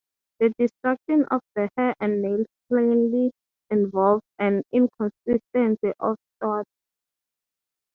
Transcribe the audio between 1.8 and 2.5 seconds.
and nails